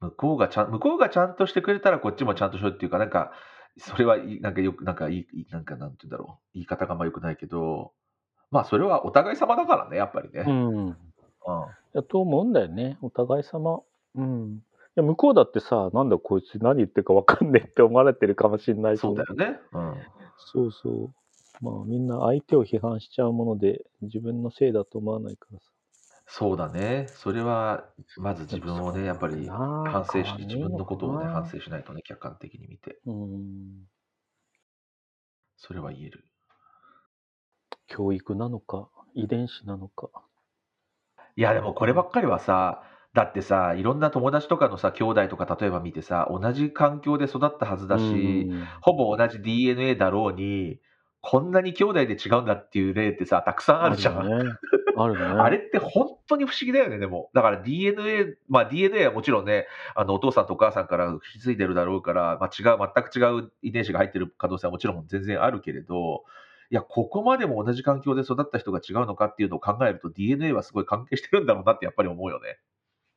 [0.00, 3.32] 向こうがちゃん、向こうがちゃんとしてくれたらこっちもちゃんとしようっていうか、なんか、
[3.78, 6.44] それはいい、なんかよく、なんかいい、なんかなんて言うんだろう。
[6.54, 7.92] 言い方があんま良くないけど、
[8.50, 10.44] まあそれはお互い様だからね、やっぱりね。
[10.46, 10.86] ううん。
[10.88, 10.90] ん。
[10.90, 10.94] い
[11.94, 12.98] や、と思うんだよね。
[13.02, 13.80] お互い様。
[14.14, 14.54] うん。
[14.56, 14.60] い
[14.96, 19.60] や、向こうだってさ、なんだこいつ何言ってるかわかんねえって思われてるかもしれないし、そうだよね。
[19.72, 19.94] うん。
[20.52, 21.14] そうそう。
[21.60, 25.70] まあみんな相手を批判しちゃうもので、自分のせいだと思わないからさ。
[26.26, 27.06] そうだね。
[27.08, 33.00] それは、まず自分をね、やっぱり反省し、自分のことをね、反省しないとね、客観的に見て。
[33.06, 33.88] うん。
[35.56, 36.24] それは言える。
[37.88, 40.24] 教育なのか、遺伝子なのか。
[41.36, 42.82] いや、でもこればっかりはさ、
[43.14, 50.80] だってさ、いろんな友達とかのさ、兄弟とか例えば見てさ、同じ環境で育ったはずだし、ほぼ同じ DNA だろうに、
[51.30, 54.18] こんなに兄弟で違うんだっていう例ってさ、たくさんあるじゃん。
[54.18, 54.50] あるね。
[54.96, 55.20] あるね。
[55.38, 57.28] あれって本当に不思議だよね、でも。
[57.34, 66.24] だから DNA、まあ DNA はもちろんね、あのお父さんとお母さんから引き継いでるだろうから、まあ違う、全く違う遺伝子が入ってる可能性はもちろん全然あるけれど、
[66.70, 72.56] いや、ここまでも同じ環境で育った人が違うのかっていうのを考えると DNA はすごい関係してるんだろうなってやっぱり思うよね。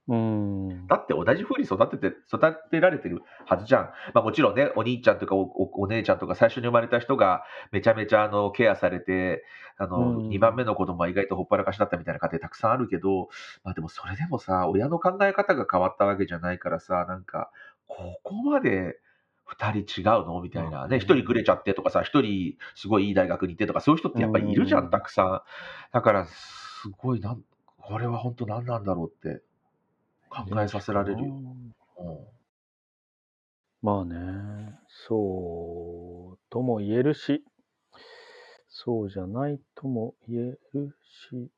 [0.08, 0.88] うん。
[0.88, 3.84] だって同じ風に育てて、育てられてるはずじゃん。
[4.14, 9.44] まあもちろんね、お兄ちゃんとかお姉ちゃんとか最初に生まれた人がめちゃめちゃあのケアされて、
[9.78, 13.30] あの、2番目の子供は意外とほっぱらかしだったみたいな家庭たくさんあるけど、
[13.64, 17.52] まあでもそれでもさ、親の考え方が変わったわけじゃないからさ、なんか、
[17.88, 19.00] ここまで
[19.46, 20.42] 2人違うの？
[20.42, 25.42] みたいなね、1人ぐれちゃってとかさ、1人すごいいい大学に行ってとか、そういう人ってやっぱりいるじゃん、たくさん。
[25.94, 27.42] だから、すごいなん、
[27.78, 29.42] これは本当何なんだろうって
[30.32, 31.34] 考えさせられるよ。
[32.00, 32.28] うん、
[33.82, 34.16] まあね、
[35.08, 37.44] そうとも言えるし、
[38.70, 40.96] そうじゃないとも言える
[41.30, 41.52] し、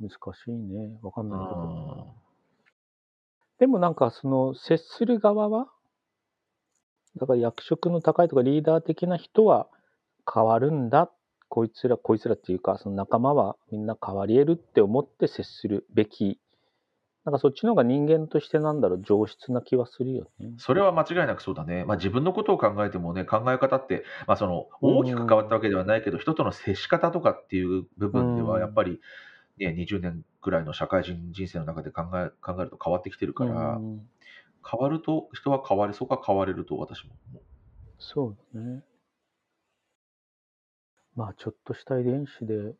[0.00, 0.98] 難しいね。
[1.02, 2.14] わかんないけど。
[3.58, 5.66] でもなんかその接する側は、
[7.16, 9.68] だから役職の高いとかリーダー的な人は
[10.32, 11.10] 変わるんだ。
[11.48, 16.40] こいつら、こいつらっていうか、その仲間はみんな変わり得るって思って接するべき
[17.24, 20.52] なんかそっちの方が人間としてなんだろう、上質な気はするよね。
[20.58, 21.84] それは間違いなくそうだね。
[21.84, 29.00] まあ自分のことを考えてもね、考え方って、まあその大きく変わったわけではないけど、人との接し方とかっていう部分では、やっぱり、
[29.58, 33.80] ね、20年くらいの社会人人生の中で考え考えると変わってきてるから、
[34.70, 37.42] 変わると、人は変われそうか変われると私も思う。
[37.98, 38.84] そうだね。
[41.16, 42.74] まあちょっとした遺伝子で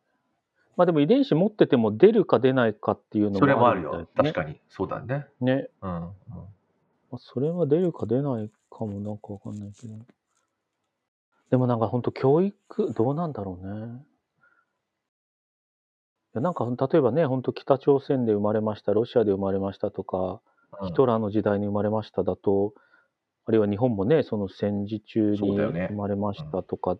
[0.77, 4.07] まあでも遺伝子持ってても出るか出ないかっていうのそれもあるよ。
[4.15, 4.59] 確かに。
[4.69, 5.25] そうだね。
[5.39, 5.69] ね。
[5.81, 5.95] うん。
[5.95, 6.11] うん、ま
[7.13, 9.93] あ、それは出るか出ないかもなんかわかんないけど。
[11.51, 14.03] でもなんか本当教育、どうなんだろうね。
[16.33, 20.41] いやなんか例えばね、本当北朝鮮で生まれました、ロシアで生まれましたとか、
[20.81, 22.73] うん、ヒトラーの時代に生まれましただと、
[23.45, 26.97] あるいは日本もね、その戦時中に生まれましたとか、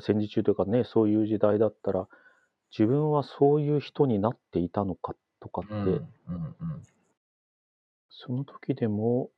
[0.00, 2.08] 戦時中というかね、そういう時代だったら、
[2.70, 6.04] 自分はそういう人になっていたのかとかって、うんうんうん、
[8.10, 9.30] その時でも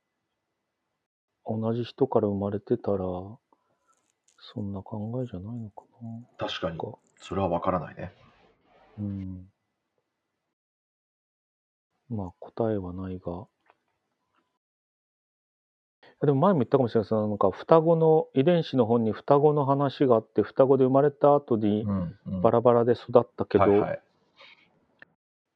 [1.45, 6.47] 同じ人から生まれてたらそんな考えじゃないのかな。
[6.47, 6.79] 確かに。
[7.17, 8.11] それは分からないね。
[8.99, 9.47] うん。
[12.09, 13.45] まあ答えはないが
[16.21, 17.05] でも前も言ったかもしれない。
[17.05, 21.85] ですなんか双子の遺伝子の本に双子の話があって双子で生まれた後に
[22.43, 24.01] バラバラで育ったけど、はいはい、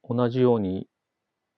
[0.10, 0.88] 同じように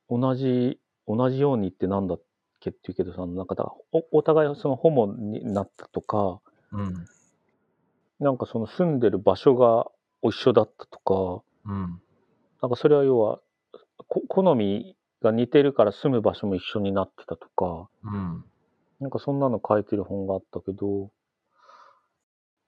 [0.09, 2.21] 同じ同じようにってなんだっ
[2.59, 6.41] けって言うけどさなんかだおお互いそのホモになったとか、
[6.73, 7.05] うん、
[8.19, 9.87] なんかその住んでる場所が
[10.21, 12.01] 一緒だったとか、うん、
[12.61, 13.39] なんかそれは要は
[14.27, 18.43] 好みが似てるから住む場所も一緒になってたとか、うん
[18.99, 21.11] なんかそんなの書いてる本があったけど、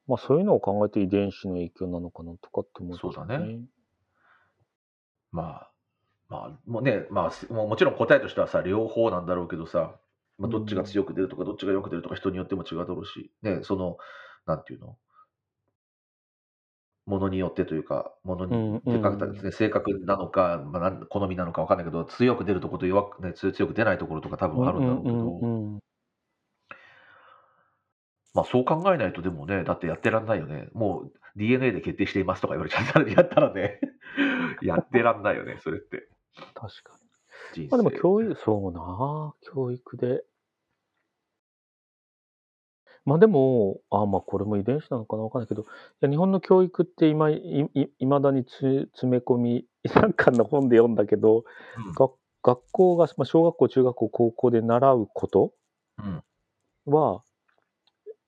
[0.07, 3.59] まあそういうのを考えて遺伝子の影響なのかなとかって思う、ね、そうだね。
[5.31, 5.71] まあ、
[6.27, 9.99] まあ、もうね、まあ、もちろん答えとしてはさ、両方なんだろうけどさ、
[10.37, 13.97] まあ、どっちが強く出るとか、どっちがよく出るとか、人によっても違うだろうし、ね、その、
[14.47, 14.97] なんていうの？
[17.05, 25.79] ものによってというか、ものに、うんかですね、性格なのか、まあ、好みなのか分かんないけど、強く出るところと弱く、ね、強く出ないところとか多分あるんだろうけど、うんうんうん
[28.33, 30.69] まあそう考えないとでもね、だってやってらんないよね。
[30.73, 33.79] もう DNA で決定していますとか言われちゃったら、やったらね、
[34.61, 36.07] やってらんないよね、それって。
[36.53, 36.93] 確か
[37.55, 37.67] に。
[37.67, 40.23] まあでも教育、そうな、教育で。
[43.05, 45.65] まあでも、あまあこれも遺伝子なのかなわかんないけど、い
[46.01, 49.65] や日本の教育って今いいまだにつ詰め込み、
[49.95, 51.43] なんかの本で読んだけど、
[51.87, 52.09] うん、が
[52.43, 55.53] 学校が、まあ、小学校、中学校、高校で習うこと
[56.85, 57.23] は、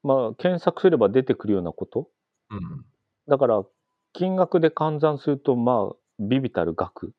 [0.03, 2.07] まあ、検索すれば出てくるようなこと？
[2.49, 2.85] うん。
[3.27, 3.63] だから、
[4.13, 7.13] 金額で換算すると、まあ、ビビたる額。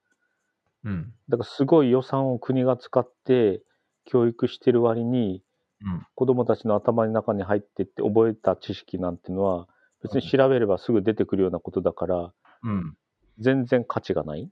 [0.84, 1.12] うん。
[1.28, 3.62] だから、すごい予算を国が使って
[4.04, 5.42] 教育してる割に、
[5.84, 9.68] うん、子供たちの頭の中に入ってって覚えた知識なんていうのは、
[10.02, 12.32] 別に調べればすぐ出てくるようなことだから、
[12.64, 12.96] うん、
[13.38, 14.48] 全然価値がない。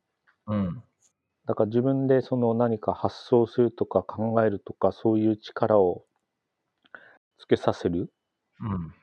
[0.47, 0.83] うん。
[1.47, 6.05] だから自分でその何か発想するとか考えるとか、そういう力を
[7.39, 8.11] つけさせる
[8.61, 8.95] うん。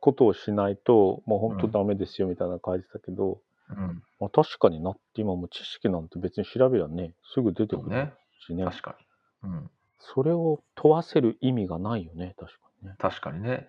[0.00, 4.02] ことをしないと、もう本当うんダメですよみたいな感じだけど、うん。
[4.20, 8.12] まあ、確かになって今もう知識なんて別に調べりゃね、すぐ出てくるそうね。
[8.46, 8.64] しね。
[8.64, 8.96] 確か
[9.42, 9.50] に。
[9.50, 9.70] うん。
[9.98, 12.94] それを問わせる意味がないよね、確かにね。
[12.98, 13.68] 確かにね。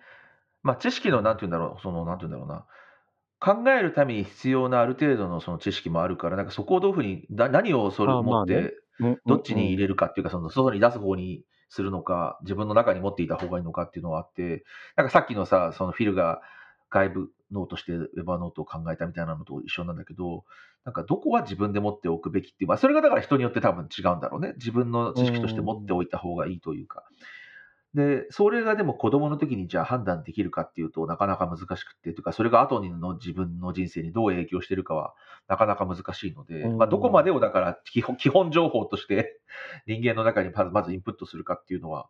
[0.62, 2.66] まあ、知識の、なんて言うんだろう、その、なんて言うんだろうな。
[3.40, 14.64] 考えるために必要なある程度のその知識もあるから、なんかそこをどういうふうに、な何をそれああまあねを持って、うんどっちに入るれるかっていうか、その外に出す方にするのか、自分の中に持っていた方がいいのかっていうのはあって、
[14.96, 16.42] なんかさっきのさ、そのフィルが
[16.90, 20.44] 外部脳として Evernote を考えたみたいなのと一緒なんだけど、
[20.84, 24.54] なんかどこは自分で持っておくべきっていう、まあ、それがだから人によって多分違うんだろうね。
[24.56, 27.04] 自分の知識として持っておいた方がいいというか。
[27.94, 35.14] で、それがでも子供の時にじゃあ判断できるかっていうとなかなか難しくて、というかそれが後の自分の人生にどう影響してるかは
[35.48, 39.40] なかなか難しいので、うんまあ、どこまでをだから基本基本情報として
[39.86, 42.08] 人間の中にまずまずインプットするかっていうのは、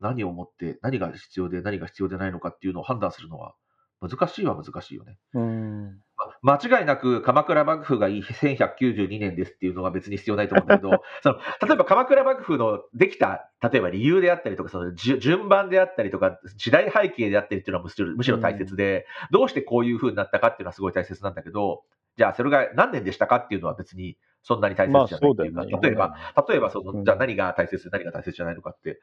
[0.00, 3.54] 何をもって何が必要で何が必要でないのかっていうのを判断するのは
[4.00, 5.16] 難しいは難しいよね。
[5.32, 6.00] うん。
[6.42, 10.90] ま間違いなく鎌倉幕府がいい1192年ですっていうのは別に必要ないと思うんだけど、
[11.22, 21.84] その例えば鎌倉幕府のできた、例えば理由であったりとか、その順番であったりとか、時代背景であったりっていうのはむしろむしろ大切で、どうしてこういう風になったかっていうのはすごい大切なんだけど、
[22.16, 25.88] じゃあそれが何年でしたかっていうのは別にそんなに大まあ切じゃないっていうか、そうだよね。
[25.88, 26.16] 例えば、
[26.48, 29.00] 例えばその、うんじゃあ何が大切で何が大切じゃないのかって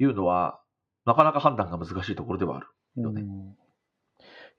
[0.00, 0.60] いうのは、
[1.06, 2.66] なかなか判断が難しいところではある。
[2.96, 3.67] よねうんい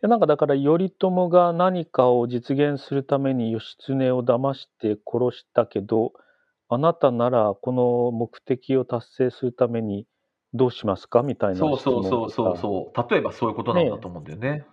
[0.01, 6.13] やなんかだから頼朝が何かを実現するために義経を騙して殺したけど
[6.69, 10.05] あなたならこの目的を達成するために
[10.53, 11.21] どうしますか？
[11.21, 13.12] みたいなそうそう質そうそうそう。
[13.12, 14.65] 例えばそういうことなんだと思うんだよね。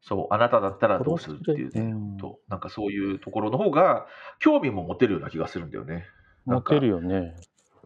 [0.00, 1.80] そう、あなただったらどうするっていうね。
[1.80, 4.06] うんとなんかそういうところの方が
[4.38, 6.04] 興味も持てるような気がするんだよね。
[6.44, 7.36] 持てるよね。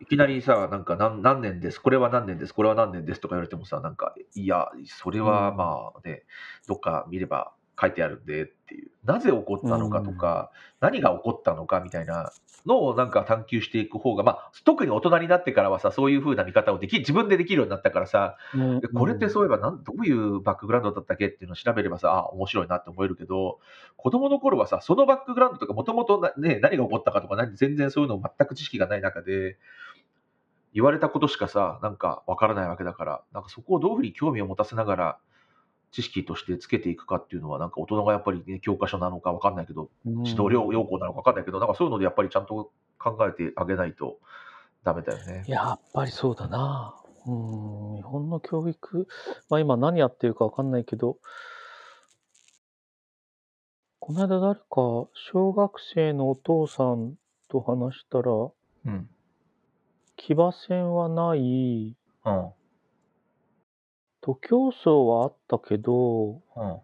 [0.01, 3.21] いきなりさ、なんか何何年です、これは何年です、これは何年です？
[3.21, 5.57] とか言われてもさ、なんか、いや、それはうん。
[5.57, 6.25] まあね、
[6.69, 12.33] どっか見れば書いてあるんでっていう、なぜ起こったのかとか、何が起こったのかみたいな
[12.67, 18.37] のをなんか探求していく方が、まあ、特に大人になってからはさ、そういう風な見方をでき、自分でできるようになったからさ、
[18.95, 23.61] これってそういえばなん、どういうバックグラウンドだったっけっていうのを調べればさ、あ、面白いなって思えるけど、
[23.97, 29.59] 子供の頃はさ、そのバックグラウンドとか、もともとね、何が起こったかとか、何全然そういうの全く知識がない中で、
[30.77, 35.19] 言われたことしかさ、なんかわからないわけだから、なんかそこをどういうふうに興味を持たせながら、
[35.91, 44.19] 知識としてつけていくかっていうのは、なんか大人がやっぱり、ね、教科書なのかわかんないけど、うん指導要要項なのかわかんないけど、なんかそういうのでやっぱりちゃんと考えてあげないと
[44.85, 45.45] ダメだよね。
[45.49, 46.95] やっぱりそうだな。
[47.25, 49.09] うん、日本の教育、
[49.49, 51.17] まあ今何やってるかわかんないけど、
[53.99, 54.67] この間誰か
[55.15, 57.15] 小学生のお父さん
[57.49, 59.09] と話したら、うん。
[60.17, 62.53] 騎馬戦はない、うん。
[64.21, 66.81] 徒競走はあったけど、うん。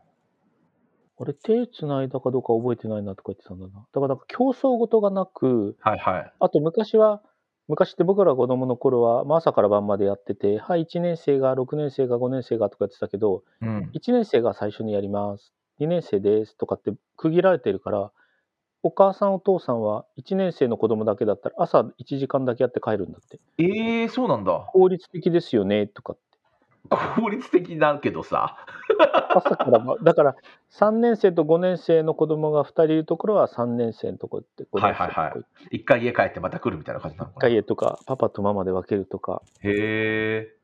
[1.19, 3.73] あれ手つないだかどうか覚えてないなとか言ってたんだな。
[3.73, 6.33] だからなんか競争事がなく、はいはい。
[6.39, 7.23] あと昔は、
[7.69, 13.91] 昔って僕ら子供の頃は、まあ、朝から晩までやってて、はい、1年生が、6年生が、5年生がとか言ってたけど、うん。
[13.95, 15.53] 1年生が最初にやります。
[15.81, 18.13] 2年生ですとかって区切られてるから、
[18.83, 23.39] お母さんお父さんは1年生の子供だけだったら朝1時間だけやって帰るんだって。
[23.59, 24.67] ええそうなんだ。
[24.73, 26.23] 効率的ですよねとかって。
[27.21, 28.57] 効率的だけどさ。
[29.35, 30.37] 朝からば、だから
[30.73, 37.41] 3年生と5年生の子供が2人いるところは3年生のとこ行って、5年生のとこはいはいはい一回家帰ってまた来るみたいな感じなの1かな。
[37.41, 39.43] 回へとか、パパとママで分けるとか。
[39.63, 39.71] へ
[40.51, 40.57] え。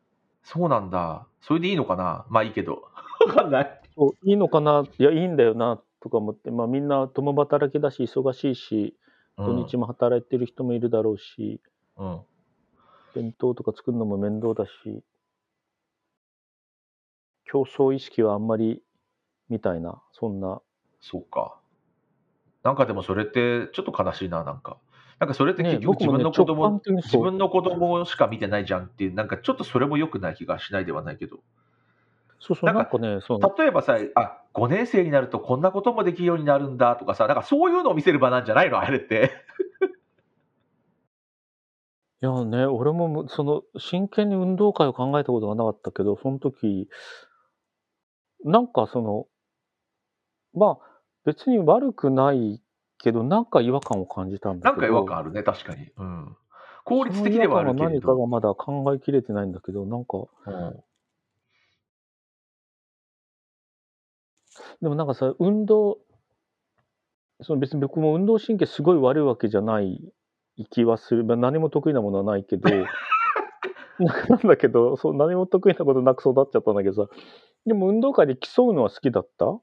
[0.43, 1.27] そうなんだ。
[1.41, 2.83] それでいいのかなまあいいけど。
[3.27, 3.81] わかんない。
[4.25, 8.97] いいのかないや、いいんだよなとか思って、まあみんな共働きだし、忙しいし、
[9.45, 11.62] 土日も働いてる人もいるだろうし、
[11.97, 12.09] うん。
[12.12, 12.25] うん。
[13.12, 15.05] 弁当とか作るのも面倒だし、
[17.45, 18.81] 競争意識はあんまり
[19.49, 20.62] みたいな、そんな。
[21.01, 21.61] そうか。
[22.62, 24.79] なんかでもそれってちょっと悲しいな、なんか。
[25.18, 31.41] なんかそれってね結局自分の子供、直感的にそう自分の子供しか見てないじゃんっていう、なんかちょっとそれも良くない気がしないではないけど。
[32.41, 38.80] そうそう、なんんかね、そう例えばさ、あ、5年生になるとこんなこともできるようになるんだとかさ、なんかそういうのを見せる場なんじゃないの？
[38.80, 39.32] あれって。
[42.20, 46.89] いやね、俺もむその真剣に運動会を考えたことがなかったけど、その時、
[48.45, 49.26] なんかその、
[50.55, 52.62] まあ別に悪くない
[52.99, 54.82] けど、なんか違和感を感じたんだけど。
[54.82, 55.93] なんか違和感あるね、確かに。
[55.97, 56.36] うん。
[56.84, 57.95] 効率的ではあるけれど。
[57.95, 60.84] 何かがまだ考えきれてないんだけど、なんか、うん
[64.83, 65.99] でもなんかさ、運動、
[67.41, 70.12] その別に僕も運動神経すごい悪いわけじゃない
[70.70, 71.24] 気はする。
[71.24, 72.68] まあ、何も得意なものはないけど、
[73.99, 77.11] なんだけど、そう、何も得意なことなく育っちゃったんだけどさ、
[77.66, 79.61] でも運動会で競うのは好きだった？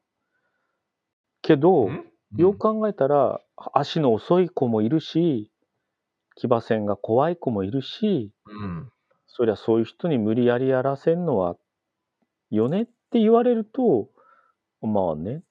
[1.42, 1.90] けど、
[2.38, 3.40] よく考えたら、
[3.74, 5.52] 足の遅い子もいるし、
[6.36, 8.92] 騎馬戦が怖い子もいるし、うん。
[9.28, 11.56] そりゃそういう人に無理やりやらせんのは、
[12.50, 14.10] よねって言われると、
[14.86, 15.44] まあね、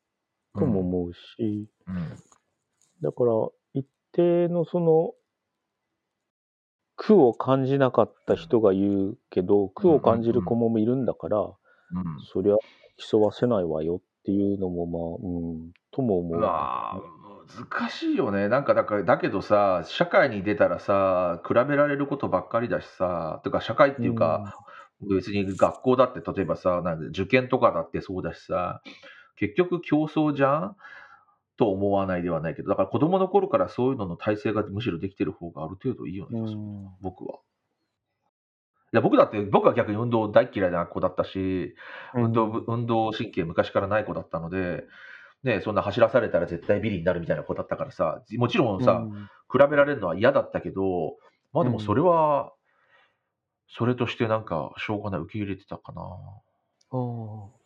[0.54, 1.96] とも思うし、うん。
[3.02, 3.32] だから、
[3.74, 5.12] 一定のその、
[6.96, 11.54] 苦を感じなかった人が言うけど、苦を感じる子もいるんだから、うん。
[12.32, 12.56] そりゃ
[12.96, 16.40] 競わせないわよっていうのも、まあ、うん、とも思う。
[17.70, 18.48] 難しいよね。
[18.48, 24.56] なんかだから、だけどさ、社会に出たらさ、比べられることばっかりだしさ、とか社会っていうか、
[25.10, 28.80] 別に学校だって例えばさ、なんで受験とかだってそうだしさ、
[29.36, 30.76] 結局競争じゃん？
[31.56, 36.40] と思わないではないけど、だから子供の頃からそういうのの体制がむしろできてる方がある程度いいよね、
[37.00, 37.38] 僕は。
[38.92, 41.74] いや、僕だって、僕は逆に運動大嫌いな子だったし、
[42.14, 44.84] 運動、運動神経昔からない子だったので、
[45.42, 49.04] ね、そんな走らされたら絶対ビリになるみたいな子だったからさ、もちろんさ、
[49.52, 51.16] 比べられるのは嫌だったけど、
[51.52, 52.52] まあでもそれは、
[53.68, 56.02] それとしてなんか、しょうがない、受け入れてたかな。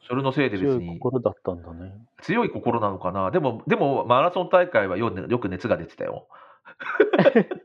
[0.07, 1.93] それのせいで別強い心だったんだね。
[2.23, 3.31] 強い心なのかな？
[3.31, 6.29] でも、でもマラソン大会はよよく熱が出てたよ。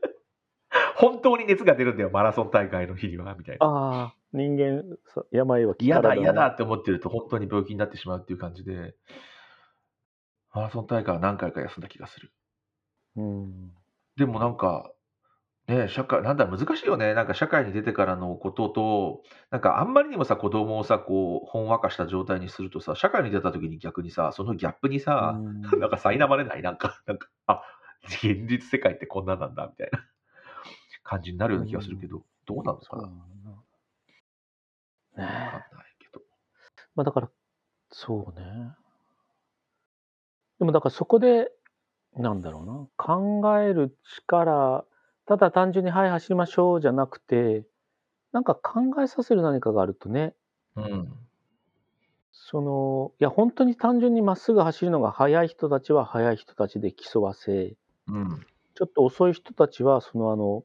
[0.96, 3.66] 本当に熱が出るんだよ、マラソン大会の日には、みたいな。
[3.66, 4.84] ああ、人間、
[5.30, 8.94] 病は嫌だ、嫌だって思ってると本当に病気になってしまうっていう感じで、
[10.52, 12.32] マラソン大会は何回か休んだ気がする。
[13.16, 13.70] うん。
[14.16, 14.92] でもなんか、
[15.68, 17.14] ね、社会なんだ難しいよね。
[17.14, 25.42] なんか社会に出てからのことと、なんかあんまりにもさ、子供をさ、こう、ほんわかした状態にするとさ、社会に出た時に逆にさ、そのギャップにさ、
[25.80, 26.62] なんか苛まれない？
[26.62, 27.62] なんか、なんか、あ、
[28.04, 30.04] 現実世界ってこんなんなんだ、みたいな
[31.04, 33.10] 感じになるような気がするけど、どうなのかな。
[35.16, 35.22] ねえ。
[35.22, 36.22] わかんないけど。
[36.94, 37.30] まあだから、
[37.90, 38.76] そうね。
[40.58, 41.50] でもだからそこで、
[42.16, 44.86] なんだろうな、考える力
[45.26, 47.64] ただ単純にはい走りましょうじゃなくて、
[48.32, 50.34] なんか考えさせる何かがあるとね、
[50.76, 51.08] うん。
[52.32, 57.74] その、いや本当に単純にまっすぐ走るのが速い人たちは速い人たちで競わせ、
[58.08, 58.46] うん。
[58.74, 60.64] ちょっと遅い人たちはそのあの、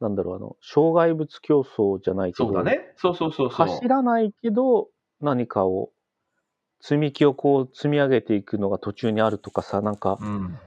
[0.00, 2.92] なんだろう、あの、障害物競争じゃないけそうだね。
[2.96, 3.66] そうそうそうそう。
[3.68, 4.88] 走らないけど
[5.20, 5.90] 何かを、
[6.80, 10.58] 積み木をこう積み上げていくのが途中にあるとかさ、なんか、うん。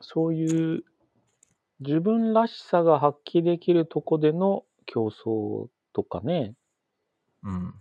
[0.00, 0.84] そういう
[1.80, 6.54] 自分らしさが発揮できるとこでの競争とかね、
[7.42, 7.74] うん。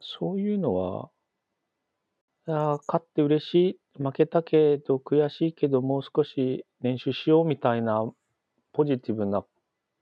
[0.00, 1.10] そういうのは、
[2.46, 3.54] ああ、勝って嬉し
[3.98, 8.10] い、負けたけど悔しいけどもう少し練習しようみたいな
[8.72, 9.44] ポジティブな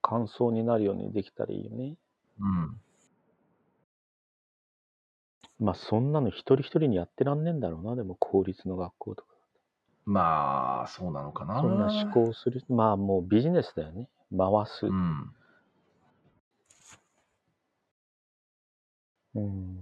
[0.03, 1.97] 感想になるようにできたらいいよね。
[2.41, 2.81] うん。
[5.59, 9.38] まあそんなの一人一人にやってらんねえんだろうな、でも公立の学校とか。
[10.09, 11.61] まあ、そうなのかな。
[11.61, 12.65] そんな思考する。
[12.71, 14.09] まあもうビジネスだよね。
[14.35, 14.87] 回す。
[14.87, 15.35] うん。
[19.35, 19.79] うん。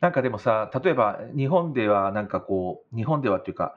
[0.00, 3.74] なんかでもさ、例えば日本ではなんかこう、日本ではっていうか、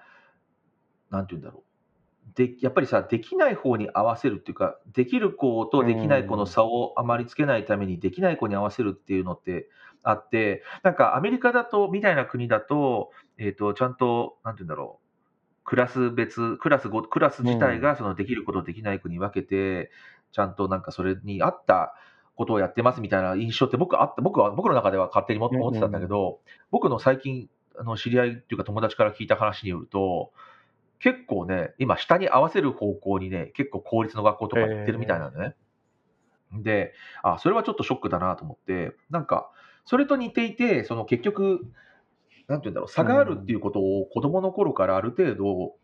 [1.09, 2.36] なんて言うんだろう。
[2.36, 9.67] で、やっぱりさ、できない方に合わせるっていうか、できる子とできない子の差をあまりつけないために、できない子に合わせるっていうのって
[10.03, 15.11] あって、なんかアメリカだと、みたいな国だと、えっ、と、ちゃんと、なんて言うんだろう。
[15.63, 19.91] クラス別、クラスご、クラス自体がそのできることできない子に分けて、
[20.31, 21.93] ちゃんとなんかそれに合った
[22.35, 26.39] ことをやってますみたいな印象って僕あった、僕は、僕の中では勝手に思ってたんだけど、
[26.71, 30.31] 僕の最近、あの知り合いっていうか友達から聞いた話によると、
[30.99, 35.55] 結構ね、今下に合わせる方向にね、結構公立の学校とか行ってるみたいなんだね。
[36.53, 36.93] で、
[37.23, 39.49] あ、それはちょっとショックだなと思って、なんか、
[39.86, 41.61] それと似ていて、その結局、
[42.47, 45.75] なんて言うんだろう、差があるっていうことを子供の頃からある程度、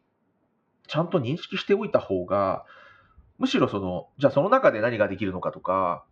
[0.88, 2.66] ちゃんと認識しておいた方が、
[3.38, 6.06] むしろその、じゃあその中で何ができるのかとか、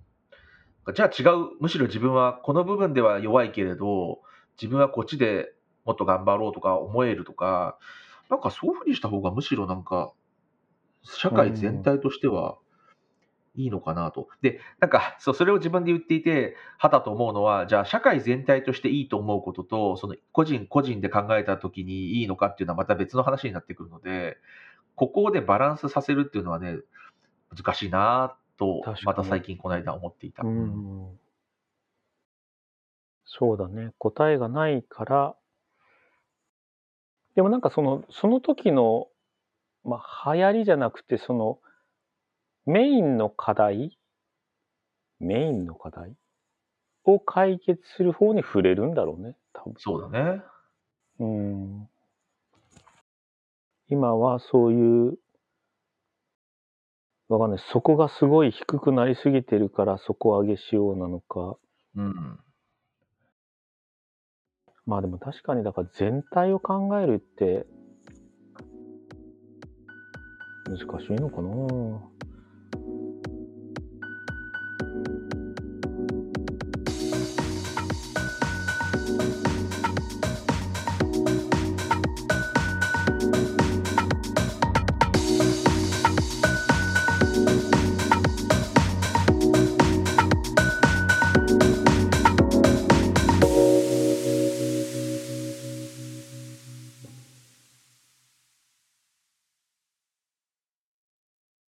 [0.93, 4.21] じゃあ違う、むしろ自分はこの部分では弱いけれど、
[4.61, 7.77] 自分はこっちでもっと頑張ろうとか思えるとか、
[8.29, 10.11] なんかそういうふうにした方がむしろなんか、
[11.03, 12.57] 社会全体としては
[13.55, 14.27] いいのかなと。
[14.41, 24.37] で、なんか、そう、それを自分で言っていて、はたと思うのは、じゃあ、社会全体としていいと思うことと、その個人個人で考えたときにいいのかっていうのはまた別の話になってくるので、
[24.95, 26.77] ここでバランスさせるっていうのはね、
[27.55, 30.43] 難しいなと、また最近この間思っていた。
[30.43, 31.19] うん。
[33.25, 33.91] そうだね。
[33.97, 35.35] 答えがないから、
[37.35, 39.07] でもなんかその、その時の、
[39.83, 41.59] まあ、流行りじゃなくて、その、
[42.65, 43.97] メインの課題
[45.19, 46.15] メインの課題
[47.03, 49.73] を解決する方に触れるんだろうね、多分。
[49.77, 50.41] そうだね。
[51.19, 51.89] うん。
[53.87, 55.17] 今はそういう、
[57.29, 57.59] わかんない。
[57.71, 61.57] そこがすごい低くなりすぎてるから底上げしようなのか。
[61.95, 62.39] うん。
[64.85, 67.65] まあでも確かにだから全体を考えるって
[70.67, 72.24] 難しいのかな。